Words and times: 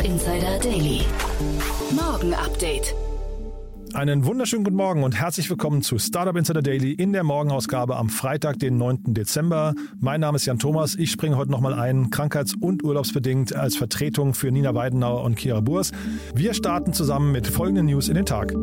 Startup 0.00 0.04
Insider 0.04 0.58
Daily. 0.60 1.02
Morgen 1.90 2.32
Update. 2.32 2.94
Einen 3.92 4.24
wunderschönen 4.24 4.64
guten 4.64 4.76
Morgen 4.76 5.02
und 5.02 5.12
herzlich 5.12 5.50
willkommen 5.50 5.82
zu 5.82 5.98
Startup 5.98 6.34
Insider 6.36 6.62
Daily 6.62 6.92
in 6.92 7.12
der 7.12 7.22
Morgenausgabe 7.22 7.96
am 7.96 8.08
Freitag, 8.08 8.58
den 8.60 8.78
9. 8.78 9.12
Dezember. 9.14 9.74
Mein 9.98 10.22
Name 10.22 10.36
ist 10.36 10.46
Jan 10.46 10.58
Thomas. 10.58 10.94
Ich 10.94 11.10
springe 11.10 11.36
heute 11.36 11.50
nochmal 11.50 11.74
ein, 11.74 12.08
krankheits- 12.08 12.54
und 12.54 12.82
urlaubsbedingt 12.82 13.54
als 13.54 13.76
Vertretung 13.76 14.32
für 14.32 14.50
Nina 14.50 14.74
Weidenauer 14.74 15.22
und 15.22 15.36
Kira 15.36 15.60
Burs. 15.60 15.92
Wir 16.34 16.54
starten 16.54 16.94
zusammen 16.94 17.30
mit 17.30 17.46
folgenden 17.46 17.86
News 17.86 18.08
in 18.08 18.14
den 18.14 18.24
Tag. 18.24 18.54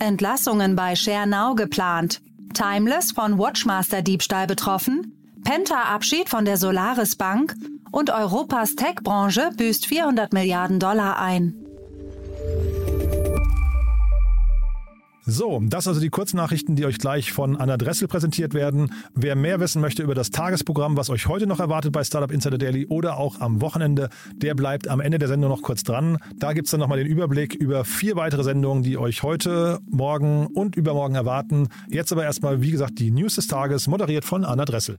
Entlassungen 0.00 0.74
bei 0.74 0.96
ShareNow 0.96 1.54
geplant. 1.54 2.20
Timeless 2.52 3.12
von 3.12 3.38
Watchmaster-Diebstahl 3.38 4.48
betroffen. 4.48 5.23
Penta-Abschied 5.44 6.28
von 6.28 6.44
der 6.44 6.56
Solaris 6.56 7.16
Bank 7.16 7.54
und 7.92 8.10
Europas 8.10 8.74
Tech-Branche 8.74 9.50
büßt 9.56 9.86
400 9.86 10.32
Milliarden 10.32 10.80
Dollar 10.80 11.18
ein. 11.20 11.64
So, 15.26 15.58
das 15.64 15.88
also 15.88 16.00
die 16.00 16.10
Kurznachrichten, 16.10 16.76
die 16.76 16.84
euch 16.84 16.98
gleich 16.98 17.32
von 17.32 17.56
Anna 17.56 17.78
Dressel 17.78 18.08
präsentiert 18.08 18.52
werden. 18.52 18.92
Wer 19.14 19.36
mehr 19.36 19.58
wissen 19.58 19.80
möchte 19.80 20.02
über 20.02 20.14
das 20.14 20.30
Tagesprogramm, 20.30 20.98
was 20.98 21.08
euch 21.08 21.28
heute 21.28 21.46
noch 21.46 21.60
erwartet 21.60 21.92
bei 21.92 22.04
Startup 22.04 22.30
Insider 22.30 22.58
Daily 22.58 22.86
oder 22.88 23.16
auch 23.16 23.40
am 23.40 23.62
Wochenende, 23.62 24.10
der 24.34 24.54
bleibt 24.54 24.86
am 24.86 25.00
Ende 25.00 25.18
der 25.18 25.28
Sendung 25.28 25.50
noch 25.50 25.62
kurz 25.62 25.82
dran. 25.82 26.18
Da 26.36 26.52
gibt's 26.52 26.72
dann 26.72 26.80
nochmal 26.80 26.98
den 26.98 27.06
Überblick 27.06 27.54
über 27.54 27.86
vier 27.86 28.16
weitere 28.16 28.44
Sendungen, 28.44 28.82
die 28.82 28.98
euch 28.98 29.22
heute, 29.22 29.78
morgen 29.86 30.46
und 30.46 30.76
übermorgen 30.76 31.14
erwarten. 31.14 31.68
Jetzt 31.88 32.12
aber 32.12 32.24
erstmal, 32.24 32.60
wie 32.60 32.70
gesagt, 32.70 32.98
die 32.98 33.10
News 33.10 33.36
des 33.36 33.46
Tages, 33.46 33.86
moderiert 33.86 34.26
von 34.26 34.44
Anna 34.44 34.66
Dressel. 34.66 34.98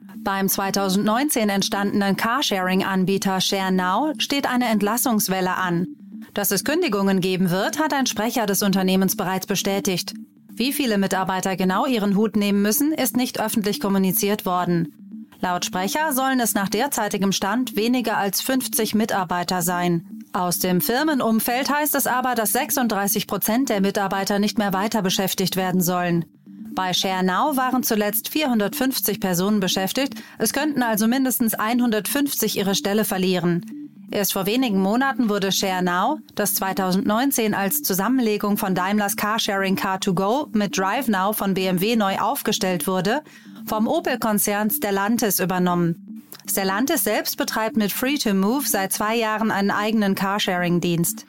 Beim 0.23 0.47
2019 0.47 1.49
entstandenen 1.49 2.15
Carsharing-Anbieter 2.15 3.41
ShareNow 3.41 4.13
steht 4.19 4.47
eine 4.47 4.67
Entlassungswelle 4.69 5.57
an. 5.57 5.87
Dass 6.35 6.51
es 6.51 6.63
Kündigungen 6.63 7.21
geben 7.21 7.49
wird, 7.49 7.79
hat 7.79 7.93
ein 7.93 8.05
Sprecher 8.05 8.45
des 8.45 8.61
Unternehmens 8.61 9.17
bereits 9.17 9.47
bestätigt. 9.47 10.13
Wie 10.53 10.73
viele 10.73 10.99
Mitarbeiter 10.99 11.55
genau 11.55 11.87
ihren 11.87 12.15
Hut 12.15 12.35
nehmen 12.35 12.61
müssen, 12.61 12.91
ist 12.91 13.17
nicht 13.17 13.41
öffentlich 13.41 13.79
kommuniziert 13.79 14.45
worden. 14.45 14.93
Laut 15.39 15.65
Sprecher 15.65 16.13
sollen 16.13 16.39
es 16.39 16.53
nach 16.53 16.69
derzeitigem 16.69 17.31
Stand 17.31 17.75
weniger 17.75 18.17
als 18.17 18.41
50 18.41 18.93
Mitarbeiter 18.93 19.63
sein. 19.63 20.19
Aus 20.33 20.59
dem 20.59 20.81
Firmenumfeld 20.81 21.73
heißt 21.73 21.95
es 21.95 22.05
aber, 22.05 22.35
dass 22.35 22.51
36 22.51 23.25
Prozent 23.25 23.69
der 23.69 23.81
Mitarbeiter 23.81 24.37
nicht 24.37 24.59
mehr 24.59 24.71
weiter 24.71 25.01
beschäftigt 25.01 25.55
werden 25.55 25.81
sollen. 25.81 26.25
Bei 26.73 26.93
ShareNow 26.93 27.57
waren 27.57 27.83
zuletzt 27.83 28.29
450 28.29 29.19
Personen 29.19 29.59
beschäftigt, 29.59 30.13
es 30.37 30.53
könnten 30.53 30.83
also 30.83 31.07
mindestens 31.07 31.53
150 31.53 32.57
ihre 32.57 32.75
Stelle 32.75 33.03
verlieren. 33.03 33.65
Erst 34.09 34.33
vor 34.33 34.45
wenigen 34.45 34.81
Monaten 34.81 35.29
wurde 35.29 35.51
ShareNow, 35.51 36.19
das 36.35 36.53
2019 36.55 37.53
als 37.53 37.81
Zusammenlegung 37.81 38.57
von 38.57 38.73
Daimlers 38.73 39.15
Carsharing 39.17 39.77
Car2Go 39.77 40.47
mit 40.57 40.77
DriveNow 40.77 41.35
von 41.35 41.53
BMW 41.53 41.95
neu 41.95 42.17
aufgestellt 42.17 42.87
wurde, 42.87 43.21
vom 43.65 43.87
Opel-Konzern 43.87 44.69
Stellantis 44.69 45.39
übernommen. 45.39 46.23
Stellantis 46.49 47.03
selbst 47.03 47.37
betreibt 47.37 47.77
mit 47.77 47.91
Free2Move 47.91 48.67
seit 48.67 48.93
zwei 48.93 49.15
Jahren 49.15 49.51
einen 49.51 49.71
eigenen 49.71 50.15
Carsharing-Dienst. 50.15 51.25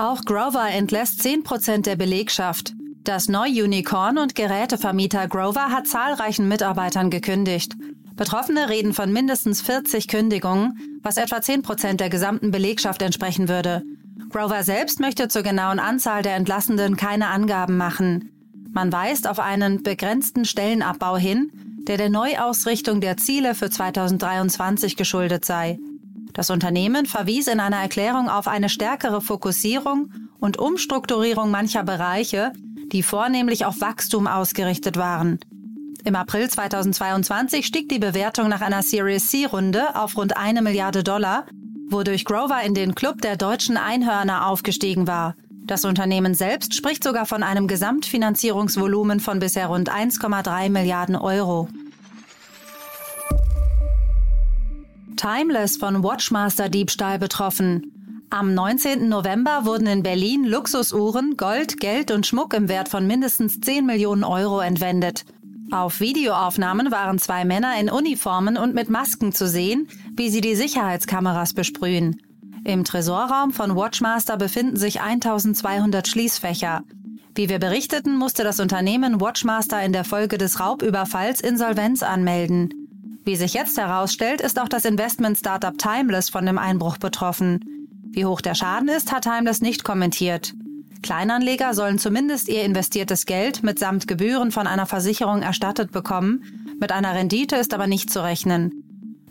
Auch 0.00 0.24
Grover 0.24 0.66
entlässt 0.66 1.20
10% 1.20 1.82
der 1.82 1.94
Belegschaft. 1.94 2.72
Das 3.04 3.28
Neu-Unicorn 3.28 4.16
und 4.16 4.34
Gerätevermieter 4.34 5.28
Grover 5.28 5.68
hat 5.70 5.86
zahlreichen 5.86 6.48
Mitarbeitern 6.48 7.10
gekündigt. 7.10 7.74
Betroffene 8.16 8.70
reden 8.70 8.94
von 8.94 9.12
mindestens 9.12 9.60
40 9.60 10.08
Kündigungen, 10.08 11.00
was 11.02 11.18
etwa 11.18 11.36
10% 11.36 11.96
der 11.98 12.08
gesamten 12.08 12.50
Belegschaft 12.50 13.02
entsprechen 13.02 13.50
würde. 13.50 13.82
Grover 14.30 14.62
selbst 14.62 15.00
möchte 15.00 15.28
zur 15.28 15.42
genauen 15.42 15.78
Anzahl 15.78 16.22
der 16.22 16.36
Entlassenden 16.36 16.96
keine 16.96 17.26
Angaben 17.26 17.76
machen. 17.76 18.30
Man 18.72 18.90
weist 18.90 19.28
auf 19.28 19.38
einen 19.38 19.82
begrenzten 19.82 20.46
Stellenabbau 20.46 21.18
hin, 21.18 21.52
der 21.86 21.98
der 21.98 22.08
Neuausrichtung 22.08 23.02
der 23.02 23.18
Ziele 23.18 23.54
für 23.54 23.68
2023 23.68 24.96
geschuldet 24.96 25.44
sei. 25.44 25.78
Das 26.40 26.48
Unternehmen 26.48 27.04
verwies 27.04 27.48
in 27.48 27.60
einer 27.60 27.76
Erklärung 27.76 28.30
auf 28.30 28.48
eine 28.48 28.70
stärkere 28.70 29.20
Fokussierung 29.20 30.10
und 30.38 30.58
Umstrukturierung 30.58 31.50
mancher 31.50 31.84
Bereiche, 31.84 32.54
die 32.92 33.02
vornehmlich 33.02 33.66
auf 33.66 33.82
Wachstum 33.82 34.26
ausgerichtet 34.26 34.96
waren. 34.96 35.38
Im 36.02 36.16
April 36.16 36.48
2022 36.48 37.66
stieg 37.66 37.90
die 37.90 37.98
Bewertung 37.98 38.48
nach 38.48 38.62
einer 38.62 38.82
Series 38.82 39.28
C-Runde 39.28 39.94
auf 39.96 40.16
rund 40.16 40.38
eine 40.38 40.62
Milliarde 40.62 41.04
Dollar, 41.04 41.44
wodurch 41.90 42.24
Grover 42.24 42.62
in 42.64 42.72
den 42.72 42.94
Club 42.94 43.20
der 43.20 43.36
deutschen 43.36 43.76
Einhörner 43.76 44.46
aufgestiegen 44.46 45.06
war. 45.06 45.34
Das 45.66 45.84
Unternehmen 45.84 46.32
selbst 46.32 46.74
spricht 46.74 47.04
sogar 47.04 47.26
von 47.26 47.42
einem 47.42 47.68
Gesamtfinanzierungsvolumen 47.68 49.20
von 49.20 49.40
bisher 49.40 49.66
rund 49.66 49.92
1,3 49.92 50.70
Milliarden 50.70 51.16
Euro. 51.16 51.68
Timeless 55.20 55.76
von 55.76 56.02
Watchmaster-Diebstahl 56.02 57.18
betroffen. 57.18 58.24
Am 58.30 58.54
19. 58.54 59.06
November 59.06 59.66
wurden 59.66 59.86
in 59.86 60.02
Berlin 60.02 60.44
Luxusuhren, 60.46 61.36
Gold, 61.36 61.78
Geld 61.78 62.10
und 62.10 62.26
Schmuck 62.26 62.54
im 62.54 62.70
Wert 62.70 62.88
von 62.88 63.06
mindestens 63.06 63.60
10 63.60 63.84
Millionen 63.84 64.24
Euro 64.24 64.60
entwendet. 64.60 65.26
Auf 65.72 66.00
Videoaufnahmen 66.00 66.90
waren 66.90 67.18
zwei 67.18 67.44
Männer 67.44 67.78
in 67.78 67.90
Uniformen 67.90 68.56
und 68.56 68.74
mit 68.74 68.88
Masken 68.88 69.32
zu 69.32 69.46
sehen, 69.46 69.88
wie 70.16 70.30
sie 70.30 70.40
die 70.40 70.54
Sicherheitskameras 70.54 71.52
besprühen. 71.52 72.22
Im 72.64 72.84
Tresorraum 72.84 73.50
von 73.50 73.76
Watchmaster 73.76 74.38
befinden 74.38 74.76
sich 74.76 75.02
1200 75.02 76.08
Schließfächer. 76.08 76.80
Wie 77.34 77.50
wir 77.50 77.58
berichteten, 77.58 78.16
musste 78.16 78.42
das 78.42 78.58
Unternehmen 78.58 79.20
Watchmaster 79.20 79.82
in 79.82 79.92
der 79.92 80.04
Folge 80.04 80.38
des 80.38 80.60
Raubüberfalls 80.60 81.42
Insolvenz 81.42 82.02
anmelden. 82.02 82.79
Wie 83.24 83.36
sich 83.36 83.54
jetzt 83.54 83.76
herausstellt, 83.76 84.40
ist 84.40 84.58
auch 84.58 84.68
das 84.68 84.84
Investment-Startup 84.84 85.76
Timeless 85.76 86.30
von 86.30 86.46
dem 86.46 86.58
Einbruch 86.58 86.98
betroffen. 86.98 87.88
Wie 88.12 88.24
hoch 88.24 88.40
der 88.40 88.54
Schaden 88.54 88.88
ist, 88.88 89.12
hat 89.12 89.24
Timeless 89.24 89.60
nicht 89.60 89.84
kommentiert. 89.84 90.54
Kleinanleger 91.02 91.74
sollen 91.74 91.98
zumindest 91.98 92.48
ihr 92.48 92.62
investiertes 92.64 93.26
Geld 93.26 93.62
mitsamt 93.62 94.06
Gebühren 94.06 94.52
von 94.52 94.66
einer 94.66 94.86
Versicherung 94.86 95.42
erstattet 95.42 95.92
bekommen, 95.92 96.42
mit 96.80 96.92
einer 96.92 97.14
Rendite 97.14 97.56
ist 97.56 97.74
aber 97.74 97.86
nicht 97.86 98.10
zu 98.10 98.22
rechnen. 98.22 98.84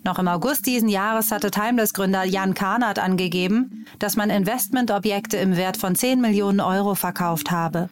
Noch 0.04 0.20
im 0.20 0.28
August 0.28 0.66
diesen 0.66 0.88
Jahres 0.88 1.32
hatte 1.32 1.52
Timeless-Gründer 1.52 2.24
Jan 2.24 2.54
Karnat 2.54 3.00
angegeben, 3.00 3.86
dass 4.00 4.16
man 4.16 4.30
Investmentobjekte 4.30 5.38
im 5.38 5.58
Wert 5.58 5.78
von 5.78 5.96
10 5.96 6.22
Millionen 6.22 6.62
Euro 6.62 6.96
verkauft 6.96 7.52
habe. 7.52 7.90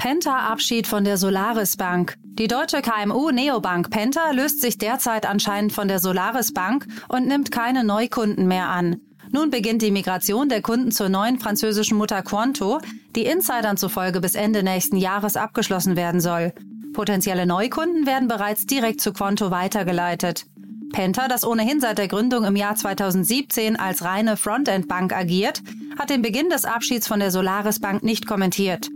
Penta 0.00 0.50
Abschied 0.50 0.86
von 0.86 1.04
der 1.04 1.18
Solaris 1.18 1.76
Bank. 1.76 2.16
Die 2.24 2.48
deutsche 2.48 2.80
KMU 2.80 3.32
Neobank 3.32 3.90
Penta 3.90 4.30
löst 4.30 4.62
sich 4.62 4.78
derzeit 4.78 5.26
anscheinend 5.26 5.74
von 5.74 5.88
der 5.88 5.98
Solaris 5.98 6.54
Bank 6.54 6.86
und 7.10 7.28
nimmt 7.28 7.52
keine 7.52 7.84
Neukunden 7.84 8.48
mehr 8.48 8.70
an. 8.70 8.96
Nun 9.30 9.50
beginnt 9.50 9.82
die 9.82 9.90
Migration 9.90 10.48
der 10.48 10.62
Kunden 10.62 10.90
zur 10.90 11.10
neuen 11.10 11.38
französischen 11.38 11.98
Mutter 11.98 12.22
Quanto, 12.22 12.80
die 13.14 13.26
Insidern 13.26 13.76
zufolge 13.76 14.22
bis 14.22 14.36
Ende 14.36 14.62
nächsten 14.62 14.96
Jahres 14.96 15.36
abgeschlossen 15.36 15.96
werden 15.96 16.22
soll. 16.22 16.54
Potenzielle 16.94 17.44
Neukunden 17.44 18.06
werden 18.06 18.26
bereits 18.26 18.64
direkt 18.64 19.02
zu 19.02 19.12
Quanto 19.12 19.50
weitergeleitet. 19.50 20.46
Penta, 20.94 21.28
das 21.28 21.46
ohnehin 21.46 21.78
seit 21.78 21.98
der 21.98 22.08
Gründung 22.08 22.44
im 22.44 22.56
Jahr 22.56 22.74
2017 22.74 23.76
als 23.76 24.02
reine 24.02 24.38
Frontend-Bank 24.38 25.12
agiert, 25.12 25.62
hat 25.98 26.08
den 26.08 26.22
Beginn 26.22 26.48
des 26.48 26.64
Abschieds 26.64 27.06
von 27.06 27.20
der 27.20 27.30
Solaris 27.30 27.80
Bank 27.80 28.02
nicht 28.02 28.26
kommentiert. 28.26 28.88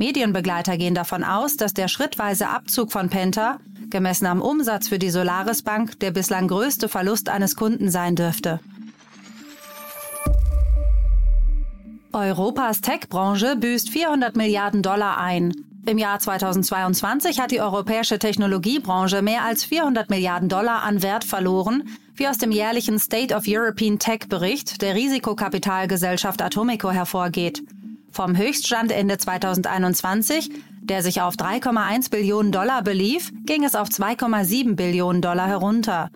Medienbegleiter 0.00 0.78
gehen 0.78 0.94
davon 0.94 1.22
aus, 1.22 1.58
dass 1.58 1.74
der 1.74 1.86
schrittweise 1.86 2.48
Abzug 2.48 2.90
von 2.90 3.10
Penta, 3.10 3.58
gemessen 3.90 4.24
am 4.24 4.40
Umsatz 4.40 4.88
für 4.88 4.98
die 4.98 5.10
Solaris 5.10 5.62
Bank, 5.62 6.00
der 6.00 6.10
bislang 6.10 6.48
größte 6.48 6.88
Verlust 6.88 7.28
eines 7.28 7.54
Kunden 7.54 7.90
sein 7.90 8.16
dürfte. 8.16 8.60
Europas 12.14 12.80
Tech-Branche 12.80 13.56
büßt 13.56 13.90
400 13.90 14.36
Milliarden 14.36 14.80
Dollar 14.82 15.18
ein. 15.18 15.52
Im 15.84 15.98
Jahr 15.98 16.18
2022 16.18 17.38
hat 17.38 17.50
die 17.50 17.60
europäische 17.60 18.18
Technologiebranche 18.18 19.20
mehr 19.20 19.44
als 19.44 19.64
400 19.64 20.08
Milliarden 20.08 20.48
Dollar 20.48 20.82
an 20.82 21.02
Wert 21.02 21.24
verloren, 21.24 21.84
wie 22.14 22.26
aus 22.26 22.38
dem 22.38 22.52
jährlichen 22.52 22.98
State 22.98 23.34
of 23.34 23.44
European 23.46 23.98
Tech 23.98 24.28
Bericht 24.30 24.80
der 24.80 24.94
Risikokapitalgesellschaft 24.94 26.40
Atomico 26.40 26.90
hervorgeht. 26.90 27.62
Vom 28.12 28.36
Höchststand 28.36 28.90
Ende 28.90 29.18
2021, 29.18 30.50
der 30.82 31.02
sich 31.02 31.20
auf 31.20 31.34
3,1 31.34 32.10
Billionen 32.10 32.50
Dollar 32.50 32.82
belief, 32.82 33.32
ging 33.44 33.64
es 33.64 33.74
auf 33.74 33.88
2,7 33.88 34.74
Billionen 34.74 35.22
Dollar 35.22 35.46
herunter. 35.46 36.10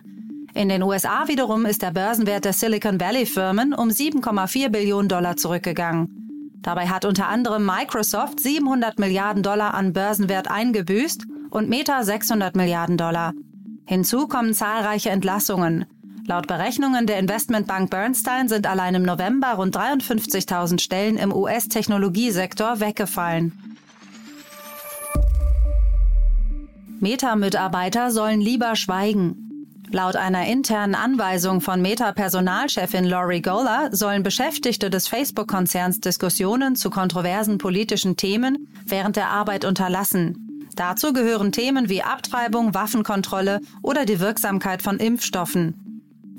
In 0.53 0.69
den 0.69 0.83
USA 0.83 1.27
wiederum 1.27 1.65
ist 1.65 1.81
der 1.81 1.91
Börsenwert 1.91 2.45
der 2.45 2.53
Silicon 2.53 2.99
Valley 2.99 3.25
Firmen 3.25 3.73
um 3.73 3.89
7,4 3.89 4.69
Billionen 4.69 5.09
Dollar 5.09 5.37
zurückgegangen. 5.37 6.59
Dabei 6.61 6.87
hat 6.87 7.05
unter 7.05 7.27
anderem 7.27 7.65
Microsoft 7.65 8.39
700 8.39 8.97
Milliarden 8.97 9.43
Dollar 9.43 9.73
an 9.73 9.93
Börsenwert 9.93 10.49
eingebüßt 10.49 11.25
und 11.49 11.69
Meta 11.69 12.03
600 12.03 12.55
Milliarden 12.55 12.97
Dollar. 12.97 13.33
Hinzu 13.85 14.27
kommen 14.27 14.53
zahlreiche 14.53 15.11
Entlassungen. 15.11 15.85
Laut 16.27 16.47
Berechnungen 16.47 17.05
der 17.05 17.19
Investmentbank 17.19 17.91
Bernstein 17.91 18.47
sind 18.47 18.65
allein 18.65 18.95
im 18.95 19.03
November 19.03 19.53
rund 19.53 19.77
53.000 19.77 20.81
Stellen 20.81 21.17
im 21.17 21.31
US-Technologiesektor 21.31 22.79
weggefallen. 22.79 23.53
Meta-Mitarbeiter 26.99 28.09
sollen 28.09 28.41
lieber 28.41 28.75
schweigen. 28.75 29.67
Laut 29.91 30.15
einer 30.15 30.47
internen 30.47 30.95
Anweisung 30.95 31.61
von 31.61 31.79
Meta-Personalchefin 31.79 33.05
Lori 33.05 33.41
Gola 33.41 33.89
sollen 33.91 34.23
Beschäftigte 34.23 34.89
des 34.89 35.07
Facebook-Konzerns 35.07 35.99
Diskussionen 36.01 36.75
zu 36.75 36.89
kontroversen 36.89 37.59
politischen 37.59 38.17
Themen 38.17 38.67
während 38.87 39.15
der 39.15 39.29
Arbeit 39.29 39.63
unterlassen. 39.63 40.67
Dazu 40.75 41.13
gehören 41.13 41.51
Themen 41.51 41.87
wie 41.87 42.01
Abtreibung, 42.01 42.73
Waffenkontrolle 42.73 43.61
oder 43.83 44.05
die 44.05 44.19
Wirksamkeit 44.19 44.81
von 44.81 44.97
Impfstoffen. 44.97 45.84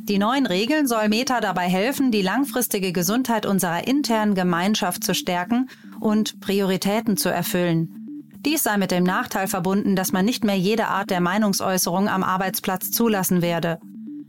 Die 0.08 0.18
neuen 0.18 0.46
Regeln 0.46 0.86
soll 0.86 1.08
Meta 1.08 1.40
dabei 1.40 1.68
helfen, 1.68 2.12
die 2.12 2.22
langfristige 2.22 2.92
Gesundheit 2.92 3.44
unserer 3.44 3.88
internen 3.88 4.36
Gemeinschaft 4.36 5.02
zu 5.02 5.16
stärken 5.16 5.68
und 5.98 6.38
Prioritäten 6.38 7.16
zu 7.16 7.28
erfüllen. 7.28 8.22
Dies 8.44 8.62
sei 8.62 8.76
mit 8.76 8.92
dem 8.92 9.02
Nachteil 9.02 9.48
verbunden, 9.48 9.96
dass 9.96 10.12
man 10.12 10.24
nicht 10.24 10.44
mehr 10.44 10.56
jede 10.56 10.86
Art 10.86 11.10
der 11.10 11.20
Meinungsäußerung 11.20 12.08
am 12.08 12.22
Arbeitsplatz 12.22 12.92
zulassen 12.92 13.42
werde. 13.42 13.80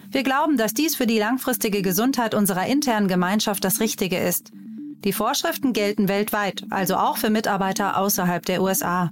Wir 0.09 0.23
glauben, 0.23 0.57
dass 0.57 0.73
dies 0.73 0.95
für 0.95 1.05
die 1.05 1.19
langfristige 1.19 1.83
Gesundheit 1.83 2.33
unserer 2.33 2.65
internen 2.65 3.07
Gemeinschaft 3.07 3.63
das 3.63 3.79
Richtige 3.79 4.17
ist. 4.17 4.51
Die 5.03 5.13
Vorschriften 5.13 5.73
gelten 5.73 6.07
weltweit, 6.07 6.63
also 6.71 6.95
auch 6.95 7.17
für 7.17 7.29
Mitarbeiter 7.29 7.97
außerhalb 7.97 8.43
der 8.43 8.63
USA. 8.63 9.11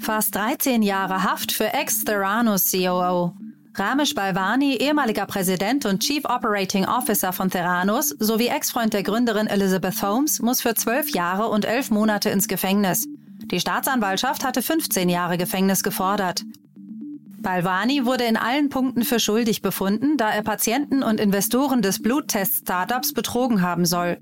Fast 0.00 0.34
13 0.34 0.82
Jahre 0.82 1.24
Haft 1.24 1.52
für 1.52 1.72
Ex-Theranos 1.72 2.70
COO. 2.70 3.34
Ramesh 3.74 4.14
Balvani, 4.14 4.74
ehemaliger 4.76 5.26
Präsident 5.26 5.86
und 5.86 6.00
Chief 6.02 6.24
Operating 6.24 6.84
Officer 6.86 7.32
von 7.32 7.50
Theranos 7.50 8.08
sowie 8.18 8.48
Ex-Freund 8.48 8.92
der 8.92 9.02
Gründerin 9.02 9.46
Elizabeth 9.46 10.02
Holmes, 10.02 10.40
muss 10.40 10.62
für 10.62 10.74
zwölf 10.74 11.10
Jahre 11.10 11.48
und 11.48 11.64
elf 11.64 11.90
Monate 11.90 12.30
ins 12.30 12.48
Gefängnis. 12.48 13.06
Die 13.50 13.60
Staatsanwaltschaft 13.60 14.44
hatte 14.44 14.62
15 14.62 15.08
Jahre 15.08 15.38
Gefängnis 15.38 15.82
gefordert. 15.82 16.44
Balvani 17.40 18.04
wurde 18.04 18.24
in 18.24 18.36
allen 18.36 18.68
Punkten 18.68 19.04
für 19.04 19.20
schuldig 19.20 19.62
befunden, 19.62 20.16
da 20.16 20.30
er 20.30 20.42
Patienten 20.42 21.02
und 21.02 21.20
Investoren 21.20 21.82
des 21.82 22.02
Bluttest-Startups 22.02 23.12
betrogen 23.12 23.62
haben 23.62 23.84
soll. 23.84 24.18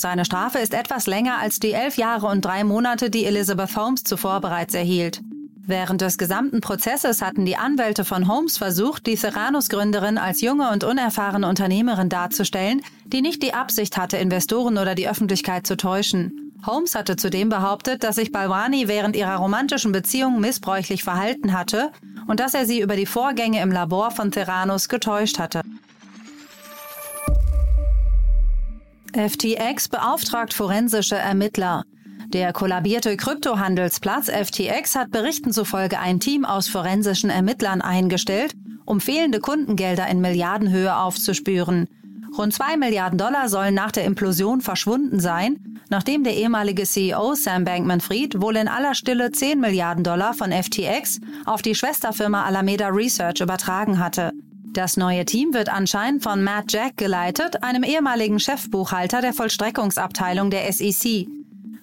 Seine 0.00 0.24
Strafe 0.24 0.60
ist 0.60 0.72
etwas 0.72 1.06
länger 1.06 1.40
als 1.40 1.60
die 1.60 1.72
elf 1.72 1.98
Jahre 1.98 2.26
und 2.28 2.42
drei 2.42 2.64
Monate, 2.64 3.10
die 3.10 3.26
Elizabeth 3.26 3.76
Holmes 3.76 4.02
zuvor 4.02 4.40
bereits 4.40 4.72
erhielt. 4.72 5.20
Während 5.66 6.00
des 6.00 6.16
gesamten 6.16 6.62
Prozesses 6.62 7.20
hatten 7.20 7.44
die 7.44 7.58
Anwälte 7.58 8.06
von 8.06 8.26
Holmes 8.26 8.56
versucht, 8.56 9.06
die 9.06 9.16
Theranos-Gründerin 9.16 10.16
als 10.16 10.40
junge 10.40 10.70
und 10.70 10.84
unerfahrene 10.84 11.46
Unternehmerin 11.46 12.08
darzustellen, 12.08 12.80
die 13.04 13.20
nicht 13.20 13.42
die 13.42 13.52
Absicht 13.52 13.98
hatte, 13.98 14.16
Investoren 14.16 14.78
oder 14.78 14.94
die 14.94 15.06
Öffentlichkeit 15.06 15.66
zu 15.66 15.76
täuschen. 15.76 16.54
Holmes 16.64 16.94
hatte 16.94 17.16
zudem 17.16 17.50
behauptet, 17.50 18.02
dass 18.02 18.16
sich 18.16 18.32
Balwani 18.32 18.88
während 18.88 19.16
ihrer 19.16 19.36
romantischen 19.36 19.92
Beziehung 19.92 20.40
missbräuchlich 20.40 21.04
verhalten 21.04 21.52
hatte 21.52 21.92
und 22.26 22.40
dass 22.40 22.54
er 22.54 22.64
sie 22.64 22.80
über 22.80 22.96
die 22.96 23.04
Vorgänge 23.04 23.60
im 23.60 23.70
Labor 23.70 24.12
von 24.12 24.30
Theranos 24.30 24.88
getäuscht 24.88 25.38
hatte. 25.38 25.60
FTX 29.12 29.88
beauftragt 29.88 30.54
forensische 30.54 31.16
Ermittler. 31.16 31.84
Der 32.28 32.52
kollabierte 32.52 33.16
Kryptohandelsplatz 33.16 34.30
FTX 34.30 34.94
hat 34.94 35.10
Berichten 35.10 35.52
zufolge 35.52 35.98
ein 35.98 36.20
Team 36.20 36.44
aus 36.44 36.68
forensischen 36.68 37.28
Ermittlern 37.28 37.82
eingestellt, 37.82 38.54
um 38.84 39.00
fehlende 39.00 39.40
Kundengelder 39.40 40.06
in 40.06 40.20
Milliardenhöhe 40.20 40.96
aufzuspüren. 40.96 41.88
Rund 42.38 42.54
zwei 42.54 42.76
Milliarden 42.76 43.18
Dollar 43.18 43.48
sollen 43.48 43.74
nach 43.74 43.90
der 43.90 44.04
Implosion 44.04 44.60
verschwunden 44.60 45.18
sein, 45.18 45.78
nachdem 45.88 46.22
der 46.22 46.36
ehemalige 46.36 46.84
CEO 46.84 47.34
Sam 47.34 47.64
Bankman-Fried 47.64 48.40
wohl 48.40 48.56
in 48.56 48.68
aller 48.68 48.94
Stille 48.94 49.32
10 49.32 49.58
Milliarden 49.58 50.04
Dollar 50.04 50.34
von 50.34 50.52
FTX 50.52 51.20
auf 51.46 51.62
die 51.62 51.74
Schwesterfirma 51.74 52.44
Alameda 52.44 52.88
Research 52.88 53.40
übertragen 53.40 53.98
hatte. 53.98 54.32
Das 54.72 54.96
neue 54.96 55.24
Team 55.24 55.52
wird 55.52 55.68
anscheinend 55.68 56.22
von 56.22 56.44
Matt 56.44 56.72
Jack 56.72 56.96
geleitet, 56.96 57.64
einem 57.64 57.82
ehemaligen 57.82 58.38
Chefbuchhalter 58.38 59.20
der 59.20 59.32
Vollstreckungsabteilung 59.32 60.50
der 60.50 60.72
SEC. 60.72 61.26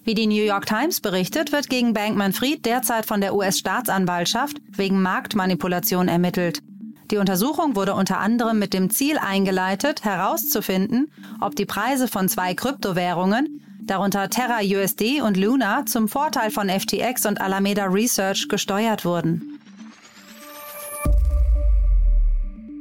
Wie 0.05 0.13
die 0.13 0.25
New 0.25 0.41
York 0.41 0.67
Times 0.67 1.01
berichtet, 1.01 1.51
wird 1.51 1.69
gegen 1.69 1.93
Bankman-Fried 1.93 2.65
derzeit 2.65 3.05
von 3.05 3.19
der 3.19 3.35
US-Staatsanwaltschaft 3.35 4.61
wegen 4.69 5.01
Marktmanipulation 5.01 6.07
ermittelt. 6.07 6.61
Die 7.11 7.17
Untersuchung 7.17 7.75
wurde 7.75 7.93
unter 7.93 8.19
anderem 8.19 8.57
mit 8.57 8.73
dem 8.73 8.89
Ziel 8.89 9.17
eingeleitet, 9.17 10.05
herauszufinden, 10.05 11.11
ob 11.41 11.57
die 11.57 11.65
Preise 11.65 12.07
von 12.07 12.29
zwei 12.29 12.53
Kryptowährungen, 12.53 13.61
darunter 13.81 14.29
Terra 14.29 14.59
USD 14.63 15.19
und 15.19 15.35
Luna, 15.35 15.85
zum 15.85 16.07
Vorteil 16.07 16.51
von 16.51 16.69
FTX 16.69 17.25
und 17.25 17.41
Alameda 17.41 17.83
Research 17.85 18.47
gesteuert 18.47 19.03
wurden. 19.03 19.56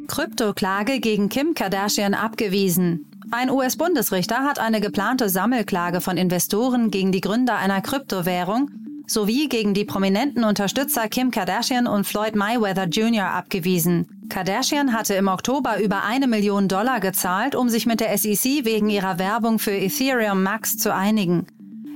Kryptoklage 0.07 1.01
gegen 1.01 1.29
Kim 1.29 1.55
Kardashian 1.55 2.15
abgewiesen. 2.15 3.11
Ein 3.31 3.51
US-Bundesrichter 3.51 4.45
hat 4.45 4.59
eine 4.59 4.81
geplante 4.81 5.29
Sammelklage 5.29 6.01
von 6.01 6.17
Investoren 6.17 6.91
gegen 6.91 7.13
die 7.13 7.21
Gründer 7.21 7.57
einer 7.57 7.81
Kryptowährung 7.81 8.71
sowie 9.07 9.49
gegen 9.49 9.75
die 9.75 9.85
prominenten 9.85 10.45
Unterstützer 10.45 11.09
Kim 11.09 11.31
Kardashian 11.31 11.87
und 11.87 12.07
Floyd 12.07 12.35
Mayweather 12.35 12.85
Jr. 12.85 13.27
abgewiesen. 13.27 14.27
Kardashian 14.29 14.93
hatte 14.93 15.15
im 15.15 15.29
Oktober 15.29 15.81
über 15.81 16.03
eine 16.03 16.27
Million 16.27 16.69
Dollar 16.69 17.01
gezahlt, 17.01 17.55
um 17.55 17.69
sich 17.69 17.87
mit 17.87 18.01
der 18.01 18.17
SEC 18.19 18.65
wegen 18.65 18.91
ihrer 18.91 19.19
Werbung 19.19 19.59
für 19.59 19.73
Ethereum 19.73 20.43
Max 20.43 20.77
zu 20.77 20.93
einigen. 20.93 21.47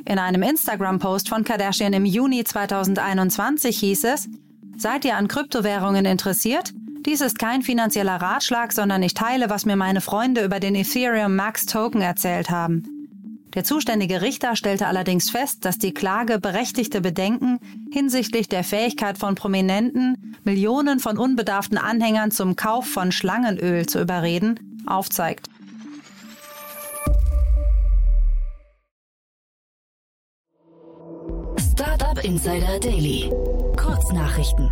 In 0.05 0.19
einem 0.19 0.43
Instagram-Post 0.43 1.29
von 1.29 1.45
Kardashian 1.45 1.93
im 1.93 2.05
Juni 2.05 2.45
2021 2.45 3.79
hieß 3.79 4.05
es, 4.05 4.29
Seid 4.77 5.05
ihr 5.05 5.17
an 5.17 5.29
Kryptowährungen 5.29 6.07
interessiert? 6.07 6.73
Dies 7.07 7.23
ist 7.23 7.39
kein 7.39 7.63
finanzieller 7.63 8.17
Ratschlag, 8.17 8.73
sondern 8.73 9.03
ich 9.03 9.15
teile, 9.15 9.49
was 9.49 9.65
mir 9.65 9.77
meine 9.77 10.03
Freunde 10.03 10.45
über 10.45 10.61
den 10.61 10.75
Ethereum 10.75 11.35
Max 11.35 11.65
Token 11.65 12.03
erzählt 12.03 12.51
haben. 12.51 12.85
Der 13.55 13.65
zuständige 13.65 14.21
Richter 14.21 14.55
stellte 14.55 14.87
allerdings 14.87 15.31
fest, 15.31 15.65
dass 15.65 15.79
die 15.79 15.95
Klage 15.95 16.39
berechtigte 16.39 17.01
Bedenken 17.01 17.59
hinsichtlich 17.91 18.49
der 18.49 18.65
Fähigkeit 18.65 19.19
von 19.19 19.35
Prominenten, 19.35 20.37
Millionen 20.45 21.01
von 21.01 21.17
unbedarften 21.17 21.79
Anhängern 21.79 22.31
zum 22.31 22.55
Kauf 22.55 22.87
von 22.87 23.13
Schlangenöl 23.13 23.87
zu 23.87 24.01
überreden, 24.01 24.83
aufzeigt. 24.87 25.49
Startup 31.73 32.23
Insider 32.23 32.79
Daily. 32.79 33.33
Kurznachrichten. 33.77 34.71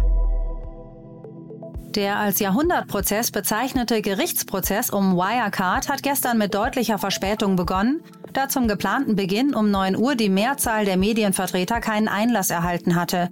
Der 1.99 2.17
als 2.17 2.39
Jahrhundertprozess 2.39 3.33
bezeichnete 3.33 4.03
Gerichtsprozess 4.03 4.91
um 4.91 5.17
Wirecard 5.17 5.89
hat 5.89 6.05
gestern 6.05 6.39
mit 6.39 6.55
deutlicher 6.55 6.97
Verspätung 6.97 7.57
begonnen, 7.57 8.05
da 8.33 8.49
zum 8.49 8.69
geplanten 8.69 9.17
Beginn 9.17 9.53
um 9.53 9.73
9 9.73 9.97
Uhr 9.97 10.15
die 10.15 10.29
Mehrzahl 10.29 10.85
der 10.85 10.97
Medienvertreter 10.97 11.81
keinen 11.81 12.07
Einlass 12.07 12.51
erhalten 12.51 12.95
hatte. 12.95 13.31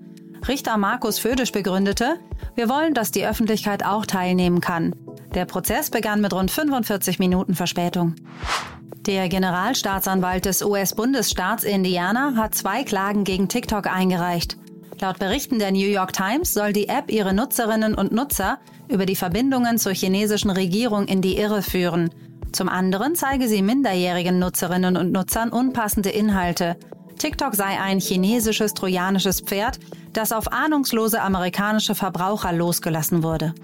Richter 0.49 0.79
Markus 0.79 1.21
Födisch 1.21 1.53
begründete, 1.53 2.17
wir 2.57 2.69
wollen, 2.69 2.93
dass 2.93 3.13
die 3.13 3.25
Öffentlichkeit 3.25 3.87
auch 3.87 4.05
teilnehmen 4.05 4.61
kann. 4.61 4.97
Der 5.33 5.45
Prozess 5.45 5.89
begann 5.91 6.21
mit 6.21 6.35
rund 6.35 6.51
45 6.51 7.21
Minuten 7.21 7.55
Verspätung. 7.55 8.17
Der 9.07 9.29
Generalstaatsanwalt 9.29 10.45
des 10.45 10.65
US-Bundesstaats 10.65 11.63
Indiana 11.63 12.35
hat 12.35 12.57
zwei 12.57 12.83
Klagen 12.83 13.23
gegen 13.23 13.47
TikTok 13.47 13.87
eingereicht. 13.87 14.59
Laut 14.99 15.19
Berichten 15.19 15.59
der 15.59 15.73
New 15.73 15.87
York 15.87 16.15
Times 16.15 16.55
soll 16.55 16.73
die 16.73 16.89
App 16.89 17.11
ihre 17.11 17.35
Nutzerinnen 17.35 17.95
und 17.95 18.13
Nutzer 18.13 18.59
über 18.89 19.05
die 19.05 19.17
Verbindungen 19.17 19.77
zur 19.79 19.93
chinesischen 19.93 20.51
Regierung 20.51 21.07
in 21.07 21.21
die 21.21 21.37
Irre 21.37 21.61
führen. 21.61 22.11
Zum 22.53 22.71
anderen 22.71 23.15
zeige 23.15 23.47
sie 23.47 23.61
minderjährigen 23.61 24.39
Nutzerinnen 24.39 24.97
und 24.97 25.13
Nutzern 25.13 25.51
unpassende 25.51 26.09
Inhalte. 26.09 26.77
TikTok 27.19 27.55
sei 27.55 27.79
ein 27.79 28.01
chinesisches 28.01 28.73
trojanisches 28.73 29.43
Pferd, 29.43 29.79
das 30.15 30.33
auf 30.33 30.51
ahnungslose 30.51 31.21
amerikanische 31.21 31.95
Verbraucher 31.95 32.53
losgelassen 32.53 33.23
wurde. 33.23 33.55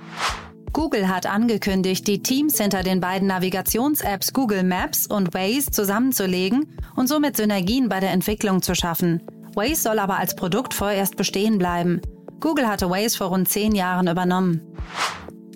Google 0.74 1.08
hat 1.08 1.26
angekündigt, 1.26 2.06
die 2.06 2.22
Teams 2.22 2.58
hinter 2.58 2.82
den 2.82 3.00
beiden 3.00 3.28
Navigations-Apps 3.28 4.34
Google 4.34 4.64
Maps 4.64 5.06
und 5.06 5.32
Waze 5.32 5.70
zusammenzulegen 5.70 6.76
und 6.94 7.08
somit 7.08 7.36
Synergien 7.36 7.88
bei 7.88 8.00
der 8.00 8.10
Entwicklung 8.10 8.60
zu 8.60 8.74
schaffen. 8.74 9.22
Waze 9.54 9.76
soll 9.76 9.98
aber 9.98 10.18
als 10.18 10.34
Produkt 10.34 10.74
vorerst 10.74 11.16
bestehen 11.16 11.58
bleiben. 11.58 12.00
Google 12.40 12.66
hatte 12.66 12.90
Waze 12.90 13.16
vor 13.16 13.28
rund 13.28 13.48
zehn 13.48 13.74
Jahren 13.74 14.08
übernommen. 14.08 14.60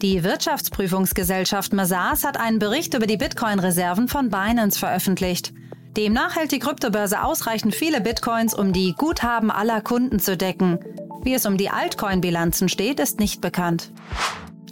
Die 0.03 0.23
Wirtschaftsprüfungsgesellschaft 0.23 1.73
Mazars 1.73 2.25
hat 2.25 2.38
einen 2.38 2.59
Bericht 2.59 2.95
über 2.95 3.07
die 3.07 3.17
Bitcoin-Reserven 3.17 4.09
von 4.09 4.29
Binance 4.29 4.79
veröffentlicht. 4.79 5.53
Demnach 5.97 6.37
hält 6.37 6.53
die 6.53 6.59
Kryptobörse 6.59 7.25
ausreichend 7.25 7.75
viele 7.75 8.03
Bitcoins, 8.03 8.53
um 8.53 8.75
die 8.75 8.95
Guthaben 8.97 9.50
aller 9.50 9.81
Kunden 9.81 10.21
zu 10.21 10.37
decken. 10.37 10.79
Wie 11.23 11.33
es 11.33 11.47
um 11.47 11.57
die 11.57 11.71
Altcoin-Bilanzen 11.71 12.69
steht, 12.69 13.00
ist 13.00 13.19
nicht 13.19 13.41
bekannt. 13.41 13.91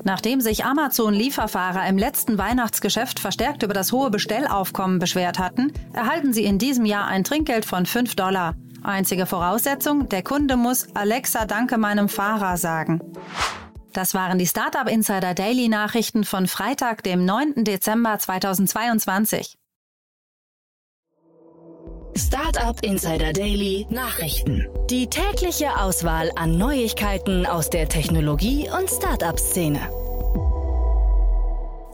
Nachdem 0.04 0.43
sich 0.43 0.66
Amazon-Lieferfahrer 0.66 1.88
im 1.88 1.97
letzten 1.97 2.37
Weihnachtsgeschäft 2.37 3.19
verstärkt 3.19 3.62
über 3.62 3.73
das 3.73 3.90
hohe 3.90 4.11
Bestellaufkommen 4.11 4.99
beschwert 4.99 5.38
hatten, 5.38 5.73
erhalten 5.95 6.35
sie 6.35 6.45
in 6.45 6.59
diesem 6.59 6.85
Jahr 6.85 7.07
ein 7.07 7.25
Trinkgeld 7.25 7.64
von 7.64 7.87
5 7.87 8.14
Dollar. 8.14 8.54
Einzige 8.84 9.24
Voraussetzung, 9.24 10.10
der 10.10 10.22
Kunde 10.22 10.56
muss 10.56 10.94
Alexa 10.94 11.46
danke 11.46 11.78
meinem 11.78 12.10
Fahrer 12.10 12.58
sagen. 12.58 13.00
Das 13.94 14.12
waren 14.12 14.38
die 14.38 14.46
Startup 14.46 14.88
Insider 14.88 15.34
Daily 15.34 15.68
Nachrichten 15.68 16.24
von 16.24 16.46
Freitag, 16.46 17.02
dem 17.02 17.24
9. 17.24 17.64
Dezember 17.64 18.18
2022. 18.18 19.56
Startup 22.16 22.78
Insider 22.82 23.32
Daily 23.32 23.86
Nachrichten. 23.88 24.66
Die 24.90 25.08
tägliche 25.08 25.80
Auswahl 25.80 26.30
an 26.36 26.58
Neuigkeiten 26.58 27.46
aus 27.46 27.70
der 27.70 27.88
Technologie- 27.88 28.68
und 28.70 28.90
Startup-Szene. 28.90 30.03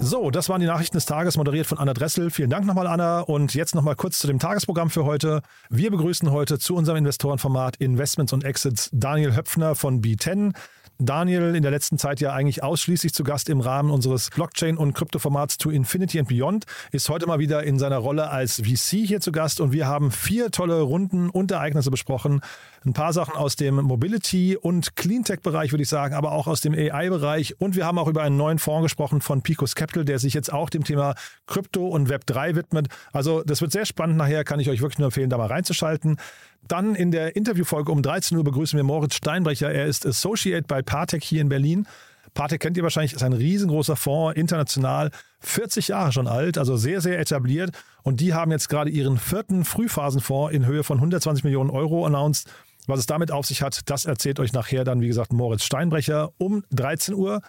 So, 0.02 0.30
das 0.30 0.48
waren 0.48 0.62
die 0.62 0.66
Nachrichten 0.66 0.96
des 0.96 1.04
Tages, 1.04 1.36
moderiert 1.36 1.66
von 1.66 1.76
Anna 1.76 1.92
Dressel. 1.92 2.30
Vielen 2.30 2.48
Dank 2.48 2.64
nochmal, 2.64 2.86
Anna. 2.86 3.20
Und 3.20 3.54
jetzt 3.54 3.74
nochmal 3.74 3.96
kurz 3.96 4.18
zu 4.18 4.26
dem 4.26 4.38
Tagesprogramm 4.38 4.88
für 4.88 5.04
heute. 5.04 5.42
Wir 5.68 5.90
begrüßen 5.90 6.30
heute 6.30 6.58
zu 6.58 6.74
unserem 6.74 6.96
Investorenformat 6.96 7.76
Investments 7.76 8.32
und 8.32 8.42
Exits 8.42 8.88
Daniel 8.94 9.36
Höpfner 9.36 9.74
von 9.74 10.00
B10. 10.00 10.54
Daniel 11.00 11.54
in 11.54 11.62
der 11.62 11.70
letzten 11.70 11.96
Zeit 11.98 12.20
ja 12.20 12.32
eigentlich 12.32 12.62
ausschließlich 12.62 13.14
zu 13.14 13.24
Gast 13.24 13.48
im 13.48 13.60
Rahmen 13.60 13.90
unseres 13.90 14.30
Blockchain- 14.30 14.76
und 14.76 14.92
Kryptoformats 14.92 15.56
To 15.58 15.70
Infinity 15.70 16.18
and 16.18 16.28
Beyond, 16.28 16.66
ist 16.92 17.08
heute 17.08 17.26
mal 17.26 17.38
wieder 17.38 17.64
in 17.64 17.78
seiner 17.78 17.96
Rolle 17.96 18.28
als 18.30 18.60
VC 18.60 19.06
hier 19.06 19.20
zu 19.20 19.32
Gast 19.32 19.60
und 19.60 19.72
wir 19.72 19.86
haben 19.86 20.10
vier 20.10 20.50
tolle 20.50 20.80
Runden 20.82 21.30
und 21.30 21.50
Ereignisse 21.50 21.90
besprochen. 21.90 22.42
Ein 22.84 22.92
paar 22.92 23.12
Sachen 23.12 23.34
aus 23.34 23.56
dem 23.56 23.76
Mobility- 23.76 24.56
und 24.56 24.96
Cleantech-Bereich, 24.96 25.72
würde 25.72 25.82
ich 25.82 25.88
sagen, 25.88 26.14
aber 26.14 26.32
auch 26.32 26.46
aus 26.46 26.60
dem 26.60 26.74
AI-Bereich. 26.74 27.60
Und 27.60 27.76
wir 27.76 27.86
haben 27.86 27.98
auch 27.98 28.08
über 28.08 28.22
einen 28.22 28.36
neuen 28.36 28.58
Fonds 28.58 28.84
gesprochen 28.84 29.20
von 29.20 29.42
Picos 29.42 29.74
Capital, 29.74 30.04
der 30.04 30.18
sich 30.18 30.34
jetzt 30.34 30.52
auch 30.52 30.70
dem 30.70 30.84
Thema 30.84 31.14
Krypto 31.46 31.88
und 31.88 32.10
Web3 32.10 32.54
widmet. 32.54 32.88
Also 33.12 33.42
das 33.42 33.60
wird 33.60 33.72
sehr 33.72 33.86
spannend 33.86 34.16
nachher, 34.16 34.44
kann 34.44 34.60
ich 34.60 34.68
euch 34.70 34.80
wirklich 34.80 34.98
nur 34.98 35.06
empfehlen, 35.06 35.30
da 35.30 35.38
mal 35.38 35.46
reinzuschalten. 35.46 36.18
Dann 36.62 36.94
in 36.94 37.10
der 37.10 37.36
Interviewfolge 37.36 37.90
um 37.90 38.02
13 38.02 38.36
Uhr 38.36 38.44
begrüßen 38.44 38.76
wir 38.76 38.84
Moritz 38.84 39.14
Steinbrecher. 39.14 39.72
Er 39.72 39.86
ist 39.86 40.06
Associate 40.06 40.64
bei 40.66 40.82
Partec 40.82 41.24
hier 41.24 41.40
in 41.40 41.48
Berlin. 41.48 41.86
Partec 42.34 42.60
kennt 42.60 42.76
ihr 42.76 42.82
wahrscheinlich, 42.82 43.12
ist 43.12 43.22
ein 43.22 43.32
riesengroßer 43.32 43.96
Fonds, 43.96 44.38
international, 44.38 45.10
40 45.40 45.88
Jahre 45.88 46.12
schon 46.12 46.28
alt, 46.28 46.58
also 46.58 46.76
sehr, 46.76 47.00
sehr 47.00 47.18
etabliert. 47.18 47.72
Und 48.02 48.20
die 48.20 48.34
haben 48.34 48.52
jetzt 48.52 48.68
gerade 48.68 48.90
ihren 48.90 49.18
vierten 49.18 49.64
Frühphasenfonds 49.64 50.54
in 50.54 50.66
Höhe 50.66 50.84
von 50.84 50.98
120 50.98 51.44
Millionen 51.44 51.70
Euro 51.70 52.06
announced. 52.06 52.48
Was 52.86 53.00
es 53.00 53.06
damit 53.06 53.30
auf 53.30 53.46
sich 53.46 53.62
hat, 53.62 53.90
das 53.90 54.04
erzählt 54.04 54.40
euch 54.40 54.52
nachher 54.52 54.84
dann, 54.84 55.00
wie 55.00 55.08
gesagt, 55.08 55.32
Moritz 55.32 55.64
Steinbrecher 55.64 56.32
um 56.38 56.64
13 56.70 57.14
Uhr. 57.14 57.42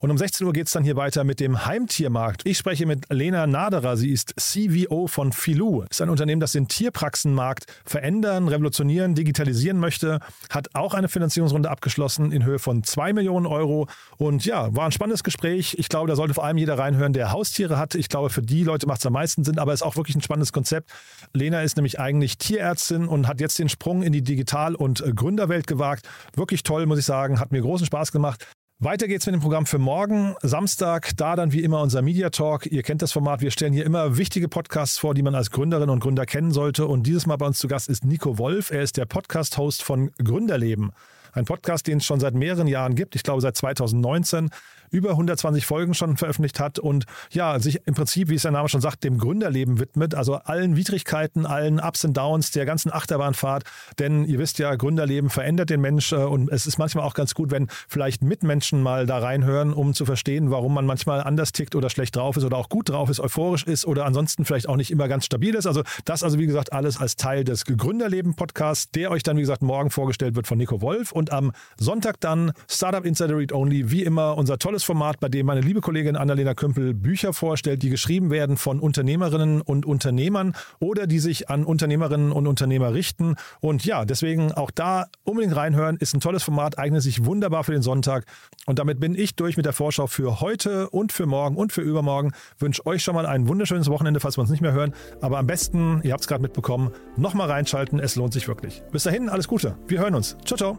Und 0.00 0.12
um 0.12 0.18
16 0.18 0.46
Uhr 0.46 0.52
geht 0.52 0.68
es 0.68 0.72
dann 0.72 0.84
hier 0.84 0.94
weiter 0.94 1.24
mit 1.24 1.40
dem 1.40 1.66
Heimtiermarkt. 1.66 2.42
Ich 2.44 2.56
spreche 2.56 2.86
mit 2.86 3.12
Lena 3.12 3.48
Naderer. 3.48 3.96
Sie 3.96 4.10
ist 4.10 4.32
CVO 4.38 5.08
von 5.08 5.32
Filou. 5.32 5.82
Ist 5.90 6.00
ein 6.00 6.08
Unternehmen, 6.08 6.38
das 6.38 6.52
den 6.52 6.68
Tierpraxenmarkt 6.68 7.66
verändern, 7.84 8.46
revolutionieren, 8.46 9.16
digitalisieren 9.16 9.80
möchte. 9.80 10.20
Hat 10.50 10.68
auch 10.74 10.94
eine 10.94 11.08
Finanzierungsrunde 11.08 11.68
abgeschlossen 11.68 12.30
in 12.30 12.44
Höhe 12.44 12.60
von 12.60 12.84
2 12.84 13.12
Millionen 13.12 13.46
Euro. 13.46 13.88
Und 14.18 14.44
ja, 14.44 14.72
war 14.72 14.84
ein 14.84 14.92
spannendes 14.92 15.24
Gespräch. 15.24 15.74
Ich 15.80 15.88
glaube, 15.88 16.06
da 16.06 16.14
sollte 16.14 16.32
vor 16.32 16.44
allem 16.44 16.58
jeder 16.58 16.78
reinhören, 16.78 17.12
der 17.12 17.32
Haustiere 17.32 17.76
hat. 17.76 17.96
Ich 17.96 18.08
glaube, 18.08 18.30
für 18.30 18.42
die 18.42 18.62
Leute 18.62 18.86
macht 18.86 19.00
es 19.00 19.06
am 19.06 19.14
meisten 19.14 19.42
Sinn, 19.42 19.58
aber 19.58 19.72
es 19.72 19.80
ist 19.80 19.86
auch 19.86 19.96
wirklich 19.96 20.14
ein 20.14 20.22
spannendes 20.22 20.52
Konzept. 20.52 20.92
Lena 21.32 21.62
ist 21.62 21.76
nämlich 21.76 21.98
eigentlich 21.98 22.38
Tierärztin 22.38 23.08
und 23.08 23.26
hat 23.26 23.40
jetzt 23.40 23.58
den 23.58 23.68
Sprung 23.68 24.04
in 24.04 24.12
die 24.12 24.22
Digital- 24.22 24.76
und 24.76 25.02
Gründerwelt 25.16 25.66
gewagt. 25.66 26.08
Wirklich 26.36 26.62
toll, 26.62 26.86
muss 26.86 27.00
ich 27.00 27.04
sagen. 27.04 27.40
Hat 27.40 27.50
mir 27.50 27.62
großen 27.62 27.86
Spaß 27.86 28.12
gemacht. 28.12 28.46
Weiter 28.80 29.08
geht's 29.08 29.26
mit 29.26 29.34
dem 29.34 29.40
Programm 29.40 29.66
für 29.66 29.78
morgen, 29.78 30.36
Samstag. 30.40 31.10
Da 31.16 31.34
dann 31.34 31.52
wie 31.52 31.64
immer 31.64 31.82
unser 31.82 32.00
Media 32.00 32.30
Talk. 32.30 32.64
Ihr 32.66 32.84
kennt 32.84 33.02
das 33.02 33.10
Format. 33.10 33.40
Wir 33.40 33.50
stellen 33.50 33.72
hier 33.72 33.84
immer 33.84 34.18
wichtige 34.18 34.46
Podcasts 34.46 34.98
vor, 34.98 35.14
die 35.14 35.22
man 35.22 35.34
als 35.34 35.50
Gründerin 35.50 35.90
und 35.90 35.98
Gründer 35.98 36.26
kennen 36.26 36.52
sollte. 36.52 36.86
Und 36.86 37.04
dieses 37.04 37.26
Mal 37.26 37.34
bei 37.34 37.46
uns 37.46 37.58
zu 37.58 37.66
Gast 37.66 37.88
ist 37.88 38.04
Nico 38.04 38.38
Wolf. 38.38 38.70
Er 38.70 38.82
ist 38.82 38.96
der 38.96 39.06
Podcast-Host 39.06 39.82
von 39.82 40.12
Gründerleben. 40.22 40.92
Ein 41.32 41.44
Podcast, 41.44 41.86
den 41.86 41.98
es 41.98 42.04
schon 42.04 42.20
seit 42.20 42.34
mehreren 42.34 42.66
Jahren 42.66 42.94
gibt. 42.94 43.14
Ich 43.14 43.22
glaube 43.22 43.40
seit 43.40 43.56
2019 43.56 44.50
über 44.90 45.10
120 45.10 45.66
Folgen 45.66 45.94
schon 45.94 46.16
veröffentlicht 46.16 46.60
hat 46.60 46.78
und 46.78 47.04
ja, 47.30 47.58
sich 47.58 47.80
im 47.86 47.94
Prinzip, 47.94 48.28
wie 48.28 48.34
es 48.34 48.42
der 48.42 48.50
Name 48.50 48.68
schon 48.68 48.80
sagt, 48.80 49.04
dem 49.04 49.18
Gründerleben 49.18 49.78
widmet, 49.78 50.14
also 50.14 50.36
allen 50.36 50.76
Widrigkeiten, 50.76 51.46
allen 51.46 51.80
Ups 51.80 52.04
und 52.04 52.16
Downs 52.16 52.50
der 52.50 52.64
ganzen 52.64 52.92
Achterbahnfahrt. 52.92 53.64
Denn 53.98 54.24
ihr 54.24 54.38
wisst 54.38 54.58
ja, 54.58 54.74
Gründerleben 54.74 55.30
verändert 55.30 55.70
den 55.70 55.80
Mensch 55.80 56.12
äh, 56.12 56.16
und 56.16 56.50
es 56.50 56.66
ist 56.66 56.78
manchmal 56.78 57.04
auch 57.04 57.14
ganz 57.14 57.34
gut, 57.34 57.50
wenn 57.50 57.68
vielleicht 57.88 58.22
Mitmenschen 58.22 58.82
mal 58.82 59.06
da 59.06 59.18
reinhören, 59.18 59.72
um 59.72 59.94
zu 59.94 60.04
verstehen, 60.04 60.50
warum 60.50 60.74
man 60.74 60.86
manchmal 60.86 61.22
anders 61.22 61.52
tickt 61.52 61.74
oder 61.74 61.90
schlecht 61.90 62.16
drauf 62.16 62.36
ist 62.36 62.44
oder 62.44 62.56
auch 62.56 62.68
gut 62.68 62.88
drauf 62.88 63.10
ist, 63.10 63.20
euphorisch 63.20 63.64
ist 63.64 63.86
oder 63.86 64.06
ansonsten 64.06 64.44
vielleicht 64.44 64.68
auch 64.68 64.76
nicht 64.76 64.90
immer 64.90 65.08
ganz 65.08 65.26
stabil 65.26 65.54
ist. 65.54 65.66
Also 65.66 65.82
das 66.04 66.22
also 66.22 66.38
wie 66.38 66.46
gesagt 66.46 66.72
alles 66.72 66.98
als 66.98 67.16
Teil 67.16 67.44
des 67.44 67.64
Gründerleben-Podcasts, 67.64 68.90
der 68.90 69.10
euch 69.10 69.22
dann 69.22 69.36
wie 69.36 69.42
gesagt 69.42 69.62
morgen 69.62 69.90
vorgestellt 69.90 70.34
wird 70.34 70.46
von 70.46 70.58
Nico 70.58 70.80
Wolf 70.80 71.12
und 71.12 71.27
am 71.32 71.52
Sonntag 71.78 72.20
dann 72.20 72.52
Startup 72.68 73.04
Insider 73.04 73.36
Read 73.36 73.52
Only, 73.52 73.90
wie 73.90 74.02
immer 74.02 74.36
unser 74.36 74.58
tolles 74.58 74.84
Format, 74.84 75.20
bei 75.20 75.28
dem 75.28 75.46
meine 75.46 75.60
liebe 75.60 75.80
Kollegin 75.80 76.16
Annalena 76.16 76.54
Kümpel 76.54 76.94
Bücher 76.94 77.32
vorstellt, 77.32 77.82
die 77.82 77.90
geschrieben 77.90 78.30
werden 78.30 78.56
von 78.56 78.80
Unternehmerinnen 78.80 79.60
und 79.60 79.86
Unternehmern 79.86 80.54
oder 80.80 81.06
die 81.06 81.18
sich 81.18 81.50
an 81.50 81.64
Unternehmerinnen 81.64 82.32
und 82.32 82.46
Unternehmer 82.46 82.94
richten. 82.94 83.36
Und 83.60 83.84
ja, 83.84 84.04
deswegen 84.04 84.52
auch 84.52 84.70
da 84.70 85.06
unbedingt 85.24 85.56
reinhören, 85.56 85.96
ist 85.96 86.14
ein 86.14 86.20
tolles 86.20 86.42
Format, 86.42 86.78
eignet 86.78 87.02
sich 87.02 87.24
wunderbar 87.24 87.64
für 87.64 87.72
den 87.72 87.82
Sonntag. 87.82 88.24
Und 88.66 88.78
damit 88.78 89.00
bin 89.00 89.14
ich 89.14 89.34
durch 89.34 89.56
mit 89.56 89.66
der 89.66 89.72
Vorschau 89.72 90.06
für 90.06 90.40
heute 90.40 90.90
und 90.90 91.12
für 91.12 91.26
morgen 91.26 91.56
und 91.56 91.72
für 91.72 91.82
übermorgen. 91.82 92.32
Wünsche 92.58 92.84
euch 92.86 93.02
schon 93.02 93.14
mal 93.14 93.26
ein 93.26 93.48
wunderschönes 93.48 93.88
Wochenende, 93.88 94.20
falls 94.20 94.36
wir 94.36 94.42
uns 94.42 94.50
nicht 94.50 94.60
mehr 94.60 94.72
hören. 94.72 94.94
Aber 95.20 95.38
am 95.38 95.46
besten, 95.46 96.00
ihr 96.02 96.12
habt 96.12 96.22
es 96.22 96.28
gerade 96.28 96.42
mitbekommen, 96.42 96.90
nochmal 97.16 97.50
reinschalten. 97.50 97.98
Es 97.98 98.16
lohnt 98.16 98.32
sich 98.32 98.48
wirklich. 98.48 98.82
Bis 98.92 99.04
dahin, 99.04 99.28
alles 99.28 99.48
Gute. 99.48 99.76
Wir 99.86 100.00
hören 100.00 100.14
uns. 100.14 100.36
Ciao, 100.44 100.56
ciao. 100.56 100.78